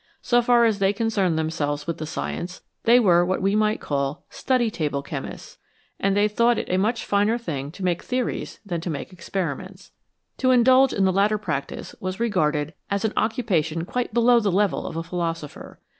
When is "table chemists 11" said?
4.71-6.07